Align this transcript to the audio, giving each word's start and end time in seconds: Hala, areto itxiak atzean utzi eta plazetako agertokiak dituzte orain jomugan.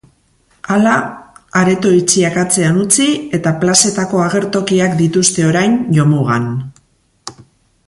Hala, 0.75 0.93
areto 1.59 1.91
itxiak 1.97 2.39
atzean 2.45 2.79
utzi 2.85 3.07
eta 3.39 3.53
plazetako 3.65 4.25
agertokiak 4.25 4.97
dituzte 5.05 5.47
orain 5.51 5.79
jomugan. 5.99 6.51